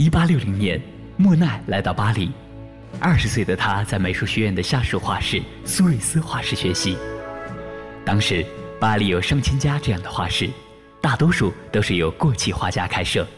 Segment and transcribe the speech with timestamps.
[0.00, 0.80] 1860年，
[1.18, 2.30] 莫奈来到巴黎。
[2.98, 6.96] 二十岁的他在美术学院的下属画室苏瑞斯画室学习。
[8.02, 8.42] 当时，
[8.80, 10.48] 巴黎有上千家这样的画室，
[11.02, 13.28] 大多数都是由过气画家开设。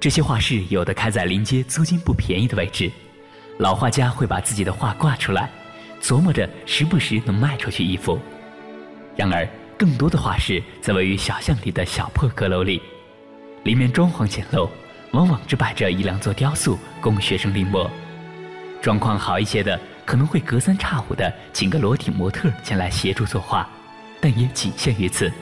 [0.00, 2.90] 这些画室有的开在临街租金不便宜的位置，
[3.58, 5.50] 老画家会把自己的画挂出来，
[6.00, 8.18] 琢磨着时不时能卖出去一幅。
[9.14, 9.46] 然而，
[9.76, 12.80] 更多的画室则位于小巷里的小破阁楼里，
[13.64, 14.66] 里面装潢简陋，
[15.12, 17.88] 往往只摆着一两座雕塑供学生临摹。
[18.80, 23.68] 状况好一些的，可能会隔三差五的请个裸体模特前来协助作画，
[24.20, 25.32] 但也仅限于此。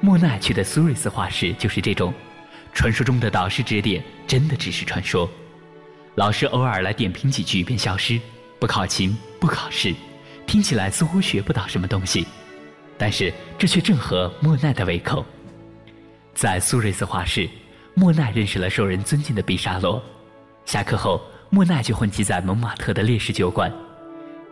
[0.00, 2.14] 莫奈去的苏瑞斯画室就是这种，
[2.72, 5.28] 传说中的导师指点真的只是传说，
[6.14, 8.20] 老师偶尔来点评几句便消失，
[8.58, 9.94] 不考勤不考试，
[10.46, 12.26] 听起来似乎学不到什么东西，
[12.96, 15.26] 但是这却正合莫奈的胃口。
[16.32, 17.48] 在苏瑞斯画室，
[17.94, 20.02] 莫奈认识了受人尊敬的毕沙罗，
[20.64, 21.20] 下课后。
[21.52, 23.72] 莫奈就混迹在蒙马特的烈士酒馆，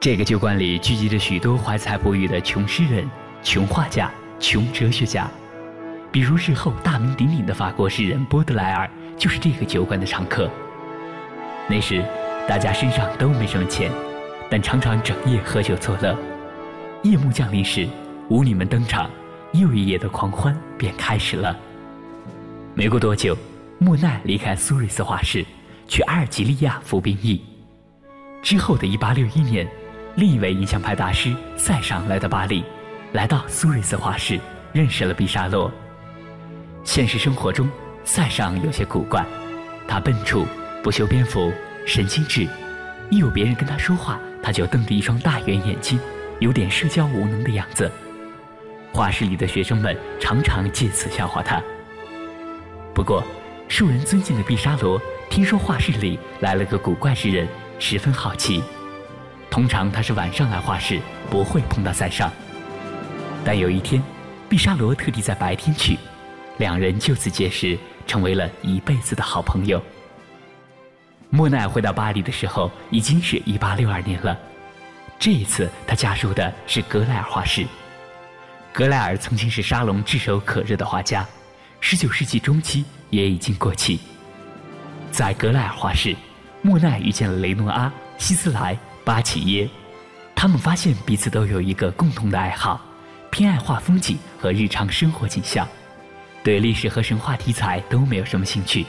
[0.00, 3.08] 这个酒馆里聚集着许多怀才不遇的穷诗人、
[3.40, 5.30] 穷画家、穷哲学家，
[6.10, 10.50] 比如日后大名鼎鼎的法国诗人波德莱尔就是这个酒馆的常客。
[11.68, 12.04] 那时，
[12.48, 13.92] 大家身上都没什么钱，
[14.50, 16.18] 但常常整夜喝酒作乐。
[17.04, 17.88] 夜幕降临时，
[18.28, 19.08] 舞女们登场，
[19.52, 21.56] 又一夜的狂欢便开始了。
[22.78, 23.36] 没过多久，
[23.80, 25.44] 莫奈离开苏瑞斯画室。
[25.88, 27.42] 去阿尔及利亚服兵役，
[28.40, 29.66] 之后的一八六一年，
[30.14, 32.62] 另一位印象派大师塞尚来到巴黎，
[33.14, 34.38] 来到苏瑞斯画室，
[34.72, 35.72] 认识了毕沙罗。
[36.84, 37.68] 现实生活中，
[38.04, 39.26] 塞尚有些古怪，
[39.88, 40.46] 他笨拙，
[40.80, 41.52] 不修边幅，
[41.84, 42.46] 神经质，
[43.10, 45.98] 一有别人跟他说话，他就瞪着一双大圆眼睛，
[46.38, 47.90] 有点社交无能的样子。
[48.92, 51.60] 画室里的学生们常常借此笑话他。
[52.98, 53.22] 不过，
[53.68, 55.00] 受人尊敬的毕沙罗。
[55.30, 57.46] 听说画室里来了个古怪之人，
[57.78, 58.60] 十分好奇。
[59.48, 60.98] 通常他是晚上来画室，
[61.30, 62.28] 不会碰到塞尚。
[63.44, 64.02] 但有一天，
[64.48, 65.96] 毕沙罗特地在白天去，
[66.56, 69.80] 两人就此结识，成为了一辈子的好朋友。
[71.30, 74.36] 莫奈回到巴黎的时候，已经是一八六二年了。
[75.20, 77.64] 这一次，他加入的是格莱尔画室。
[78.72, 81.24] 格莱尔曾经是沙龙炙手可热的画家，
[81.80, 84.00] 十九世纪中期也已经过气。
[85.10, 86.14] 在格莱尔画室，
[86.62, 89.68] 莫奈遇见了雷诺阿、希斯莱、巴齐耶，
[90.34, 92.80] 他们发现彼此都有一个共同的爱好，
[93.30, 95.66] 偏爱画风景和日常生活景象，
[96.42, 98.84] 对历史和神话题材都没有什么兴趣。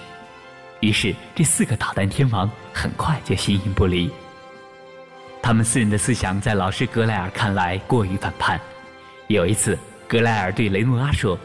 [0.81, 4.09] 于是，这四个捣蛋天王很快就形影不离。
[5.41, 8.59] 他们四人的思想在老师格莱尔看来过于反叛。
[9.28, 11.39] 有一次，格莱尔对雷诺阿说：“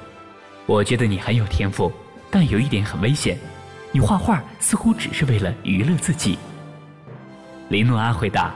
[0.67, 1.93] 我觉得你很有天赋，
[2.31, 3.39] 但有一点很危险。”
[3.93, 6.37] 你画画似乎只是为了娱乐自己。
[7.69, 8.53] 雷诺阿回答：“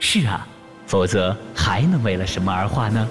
[0.00, 0.44] 是啊，
[0.84, 3.08] 否则还能为了什么而画呢？”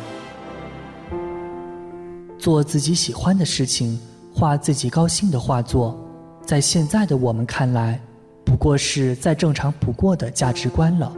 [2.37, 3.97] 做自己喜欢的事情，
[4.33, 5.97] 画自己高兴的画作，
[6.45, 7.97] 在现在的我们看来，
[8.43, 11.09] 不过是再正常不过的价值观了。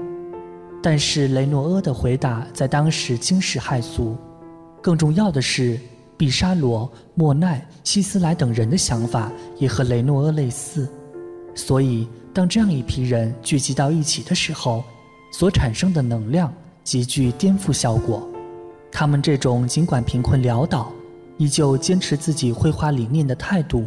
[0.83, 4.15] 但是雷诺阿的回答在当时惊世骇俗。
[4.79, 5.79] 更重要的是。
[6.19, 10.85] 毕沙罗、莫奈、希斯莱等人的想法也和雷诺阿类似，
[11.55, 14.83] 所以当这样一批人聚集到一起的时候，
[15.31, 16.53] 所产生的能量
[16.83, 18.27] 极具颠覆效果。
[18.91, 20.91] 他们这种尽管贫困潦倒，
[21.37, 23.85] 依旧坚持自己绘画理念的态度，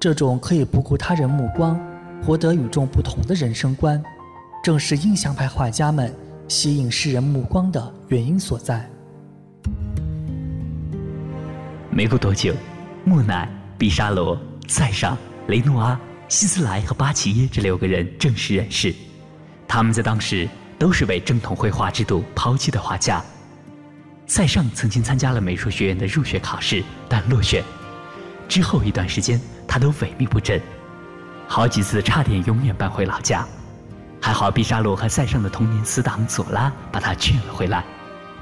[0.00, 1.78] 这种可以不顾他人目光，
[2.26, 4.02] 活得与众不同的人生观，
[4.64, 6.12] 正是印象派画家们
[6.48, 8.90] 吸引世人目光的原因所在。
[11.92, 12.54] 没过多久，
[13.04, 15.18] 莫奈、毕沙罗、塞尚、
[15.48, 18.94] 雷诺阿、希斯莱和巴齐耶这六个人正式认识。
[19.66, 23.22] 他们在当时都是被正统绘画制度抛弃的画家。
[24.28, 27.62] 塞尚曾经参加了美术学院的入学考试，但落选。
[28.48, 30.60] 之后一段时间，他都萎靡不振，
[31.48, 33.44] 好几次差点永远搬回老家。
[34.22, 37.84] 还好毕沙罗和塞尚的童年死党佐拉把他劝了回来。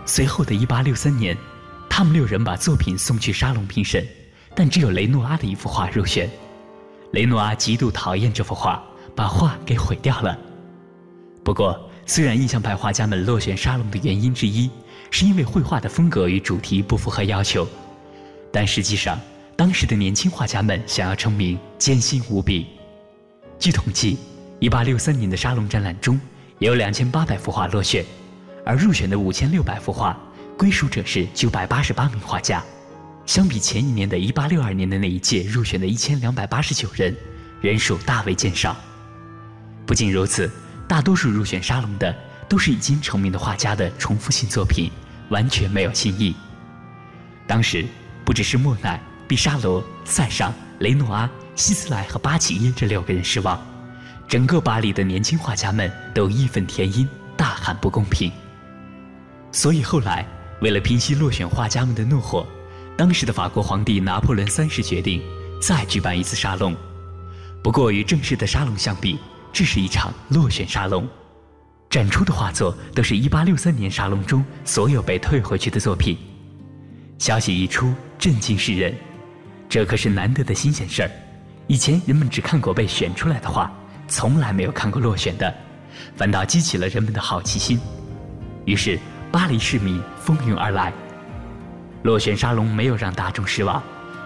[0.04, 1.34] 随后的一八六三年。
[1.98, 4.06] 他们六人把作品送去沙龙评审，
[4.54, 6.30] 但只有雷诺阿的一幅画入选。
[7.10, 8.80] 雷诺阿极度讨厌这幅画，
[9.16, 10.38] 把画给毁掉了。
[11.42, 14.70] 不过，虽然印象派画家们落选沙龙的原因之一
[15.10, 17.66] 是因为绘画的风格与主题不符合要求，
[18.52, 19.18] 但实际上，
[19.56, 22.68] 当时的年轻画家们想要成名艰辛无比。
[23.58, 24.16] 据统计
[24.60, 26.20] ，1863年的沙龙展览中
[26.60, 28.04] 有2800幅画落选，
[28.64, 30.16] 而入选的5600幅画。
[30.58, 32.60] 归属者是九百八十八名画家，
[33.26, 37.16] 相比前一年的一八六二年的那一届入选的一千两百八十九人，
[37.60, 38.76] 人数大为减少。
[39.86, 40.50] 不仅如此，
[40.88, 42.12] 大多数入选沙龙的
[42.48, 44.90] 都是已经成名的画家的重复性作品，
[45.28, 46.34] 完全没有新意。
[47.46, 47.86] 当时，
[48.24, 53.64] 不只是莫奈、毕沙罗、塞尚、雷诺阿、希斯莱和巴齐耶这六个人失望，
[54.26, 58.32] 整个巴黎的年轻画家们都义愤填膺，大喊不公平。
[59.52, 60.26] 所以后来，
[60.60, 62.44] 为了平息落选画家们的怒火，
[62.96, 65.22] 当时的法国皇帝拿破仑三世决定
[65.62, 66.74] 再举办一次沙龙。
[67.62, 69.18] 不过与正式的沙龙相比，
[69.52, 71.08] 这是一场落选沙龙。
[71.88, 76.18] 展出的画作都是一八六三年沙龙中所有被退回去的作品。
[77.18, 78.94] 消息一出，震惊世人。
[79.68, 81.10] 这可是难得的新鲜事儿。
[81.66, 83.72] 以前人们只看过被选出来的画，
[84.08, 85.54] 从来没有看过落选的，
[86.16, 87.78] 反倒激起了人们的好奇心。
[88.64, 88.98] 于是。
[89.30, 90.90] 巴黎市民蜂拥而来，
[92.02, 93.82] 落选沙龙没有让大众失望，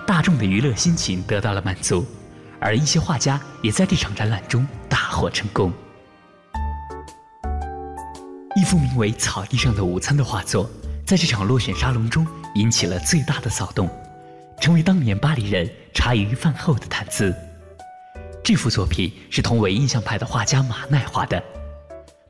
[0.07, 2.07] 大众的娱乐心情得到了满足，
[2.61, 5.73] 而一些画家也在这场展览中大获成功。
[8.55, 10.71] 一幅名为《草地上的午餐》的画作，
[11.05, 13.91] 在这场落选沙龙中引起了最大的骚动，
[14.61, 17.35] 成为当年巴黎人茶余饭后的谈资。
[18.45, 21.43] 这幅作品是同为印象派的画家马奈画的，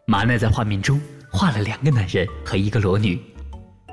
[0.06, 0.98] 马奈在画面中。
[1.32, 3.18] 画了两个男人和一个裸女，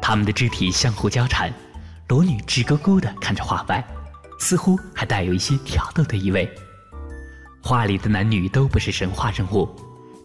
[0.01, 1.51] 他们的肢体相互交缠，
[2.09, 3.83] 裸女直勾勾地看着画外，
[4.39, 6.47] 似乎还带有一些挑逗的意味。
[7.63, 9.67] 画里的男女都不是神话人物，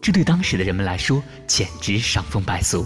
[0.01, 2.85] 这对当时的人们来说简直伤风败俗。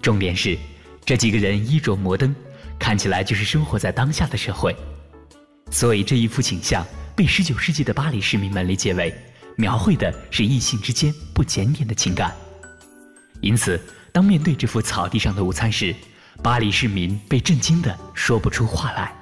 [0.00, 0.58] 重点是，
[1.04, 2.34] 这几个人衣着摩登，
[2.78, 4.74] 看起来就是生活在当下的社会，
[5.70, 6.84] 所以这一幅景象
[7.14, 9.14] 被19世纪的巴黎市民们理解为，
[9.56, 12.34] 描绘的是异性之间不检点的情感。
[13.40, 13.80] 因此，
[14.12, 15.94] 当面对这幅草地上的午餐时，
[16.42, 19.12] 巴黎市民被震惊的说不出话来。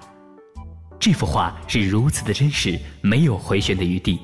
[0.98, 4.18] 这幅画是如此的真实，没有回旋的余地。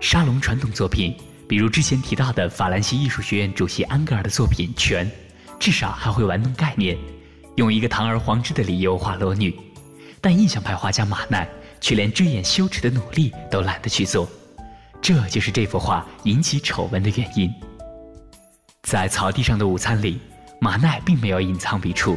[0.00, 1.16] 沙龙传统作品，
[1.48, 5.06] 比如之前提到的法兰西艺术学院主席安格尔的作品《全》，
[5.58, 6.98] 至少还会玩弄概念，
[7.56, 9.54] 用一个堂而皇之的理由画裸女。
[10.20, 11.48] 但印象派画家马奈
[11.80, 14.28] 却连遮掩羞耻的努力都懒得去做，
[15.00, 17.50] 这就是这幅画引起丑闻的原因。
[18.82, 20.18] 在草地上的午餐里，
[20.60, 22.16] 马奈并没有隐藏笔触。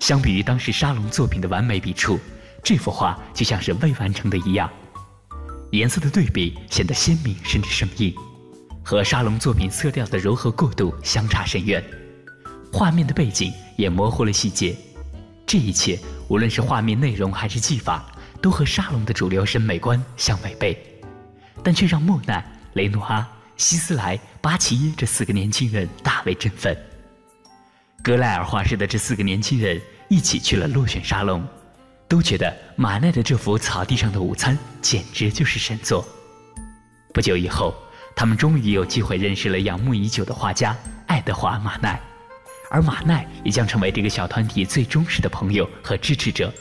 [0.00, 2.18] 相比于当时沙龙作品的完美笔触，
[2.62, 4.70] 这幅画就像是未完成的一样。
[5.70, 8.14] 颜色的对比显得鲜明甚至生硬，
[8.82, 11.82] 和沙龙作品色调的柔和过渡相差甚远。
[12.72, 14.76] 画面的背景也模糊了细节。
[15.46, 15.98] 这一切，
[16.28, 18.04] 无论是画面内容还是技法，
[18.42, 20.76] 都和沙龙的主流审美观相违背，
[21.62, 22.44] 但却让莫奈、
[22.74, 23.26] 雷诺阿。
[23.58, 26.76] 希斯莱、巴齐耶这四个年轻人大为振奋。
[28.02, 31.44] 格莱尔画室的这四个年轻人一起去了落选沙龙，
[32.06, 36.06] 都觉得马奈的这幅草地上的午餐简直就是神作。
[37.12, 37.74] 不久以后，
[38.14, 40.74] 他们终于有机会认识了仰慕已久的画家
[41.08, 42.00] 爱德华·马奈，
[42.70, 46.54] 而马奈也将成为这个小团体最忠实的朋友和支持者。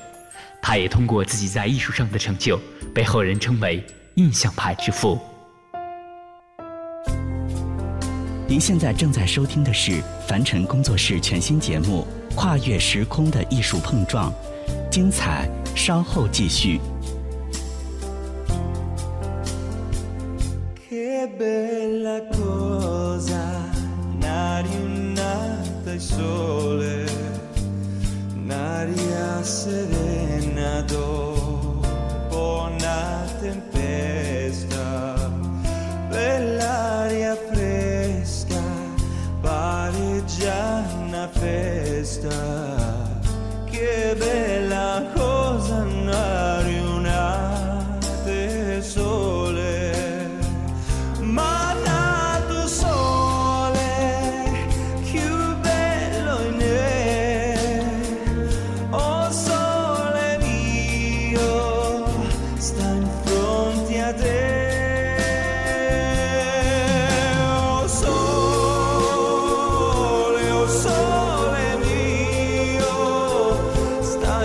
[0.64, 2.60] 他也通过自己在艺术上的成就，
[2.92, 3.86] 被后人称为
[4.18, 5.22] “印象派之父”。
[8.50, 14.32] 您现在正在收听的是凡尘工作室全新节目《跨越时空的艺术碰撞》，
[14.90, 16.80] 精彩稍后继续。
[41.48, 41.77] hacer.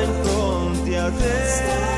[0.02, 1.91] en.